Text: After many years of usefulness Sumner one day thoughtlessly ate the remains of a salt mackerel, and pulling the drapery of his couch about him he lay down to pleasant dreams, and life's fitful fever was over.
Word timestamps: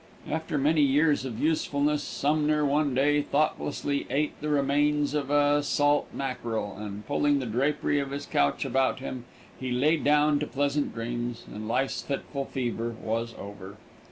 After 0.31 0.57
many 0.57 0.81
years 0.81 1.25
of 1.25 1.37
usefulness 1.39 2.03
Sumner 2.03 2.65
one 2.65 2.95
day 2.95 3.21
thoughtlessly 3.21 4.07
ate 4.09 4.31
the 4.41 4.49
remains 4.49 5.13
of 5.13 5.29
a 5.29 5.61
salt 5.61 6.07
mackerel, 6.11 6.75
and 6.75 7.05
pulling 7.05 7.37
the 7.37 7.45
drapery 7.45 7.99
of 7.99 8.09
his 8.09 8.25
couch 8.25 8.65
about 8.65 8.97
him 8.97 9.25
he 9.59 9.71
lay 9.71 9.97
down 9.97 10.39
to 10.39 10.47
pleasant 10.47 10.95
dreams, 10.95 11.43
and 11.53 11.67
life's 11.67 12.01
fitful 12.01 12.45
fever 12.45 12.95
was 13.03 13.35
over. 13.37 13.75